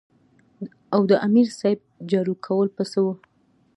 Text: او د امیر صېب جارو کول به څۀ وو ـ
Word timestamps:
او 0.93 1.01
د 1.09 1.11
امیر 1.27 1.47
صېب 1.59 1.79
جارو 2.09 2.33
کول 2.45 2.67
به 2.75 2.83
څۀ 2.91 2.99
وو 3.03 3.13
ـ 3.17 3.19